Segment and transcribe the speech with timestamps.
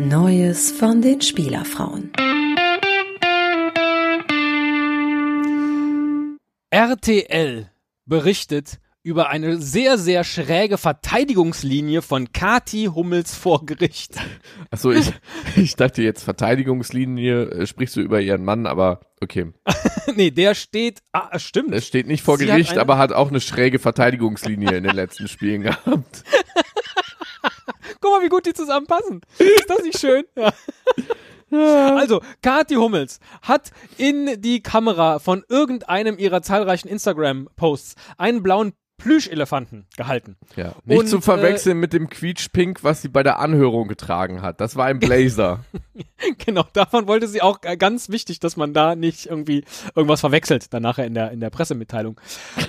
[0.00, 2.10] Neues von den Spielerfrauen.
[6.70, 7.70] RTL
[8.04, 14.16] berichtet über eine sehr, sehr schräge Verteidigungslinie von Kati Hummels vor Gericht.
[14.70, 15.12] Achso, ich,
[15.56, 19.52] ich dachte jetzt Verteidigungslinie, äh, sprichst du über ihren Mann, aber okay.
[20.16, 21.72] nee, der steht, ah, stimmt.
[21.72, 24.96] Er steht nicht vor Sie Gericht, hat aber hat auch eine schräge Verteidigungslinie in den
[24.96, 26.24] letzten Spielen gehabt.
[28.14, 29.20] Mal, wie gut die zusammenpassen.
[29.38, 30.24] Ist das nicht schön?
[30.36, 30.52] Ja.
[31.50, 39.86] Also, Kathi Hummels hat in die Kamera von irgendeinem ihrer zahlreichen Instagram-Posts einen blauen Plüschelefanten
[39.96, 40.36] gehalten.
[40.56, 40.74] Ja.
[40.84, 44.60] Nicht Und, zu verwechseln mit dem Quietschpink, was sie bei der Anhörung getragen hat.
[44.60, 45.64] Das war ein Blazer.
[46.38, 50.72] Genau, davon wollte sie auch äh, ganz wichtig, dass man da nicht irgendwie irgendwas verwechselt,
[50.72, 52.18] dann nachher in der, in der Pressemitteilung.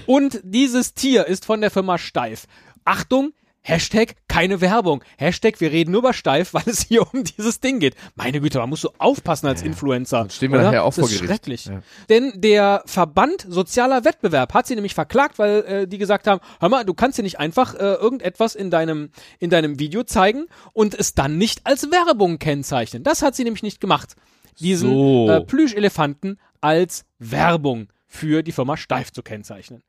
[0.05, 2.47] Und dieses Tier ist von der Firma Steif.
[2.83, 3.31] Achtung,
[3.67, 5.03] Hashtag keine Werbung.
[5.17, 7.95] Hashtag wir reden nur über Steif, weil es hier um dieses Ding geht.
[8.15, 10.27] Meine Güte, man muss so aufpassen als Influencer.
[10.29, 10.67] stehen wir oder?
[10.67, 11.27] nachher auch das vor ist Gericht.
[11.27, 11.65] schrecklich.
[11.65, 11.81] Ja.
[12.09, 16.69] Denn der Verband Sozialer Wettbewerb hat sie nämlich verklagt, weil äh, die gesagt haben, hör
[16.69, 20.93] mal, du kannst hier nicht einfach äh, irgendetwas in deinem, in deinem Video zeigen und
[20.93, 23.03] es dann nicht als Werbung kennzeichnen.
[23.03, 24.15] Das hat sie nämlich nicht gemacht.
[24.59, 25.29] Diesen So.
[25.29, 29.83] äh, Plüschelefanten als Werbung für die Firma Steif zu kennzeichnen.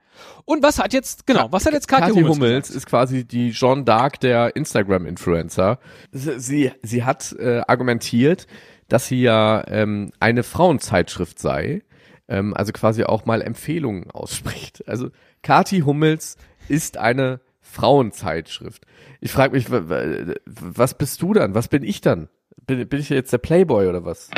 [0.45, 2.77] Und was hat jetzt, genau, was hat jetzt Kathi Hummels, Hummels gesagt?
[2.77, 5.79] ist quasi die Jeanne d'Arc der Instagram-Influencer.
[6.13, 8.47] Sie, sie, hat äh, argumentiert,
[8.89, 11.83] dass sie ja ähm, eine Frauenzeitschrift sei,
[12.29, 14.87] ähm, also quasi auch mal Empfehlungen ausspricht.
[14.89, 15.11] Also
[15.43, 16.37] Kathi Hummels
[16.69, 18.85] ist eine Frauenzeitschrift.
[19.21, 21.55] Ich frage mich, wa- wa- was bist du dann?
[21.55, 22.29] Was bin ich dann?
[22.67, 24.29] Bin, bin ich jetzt der Playboy oder was?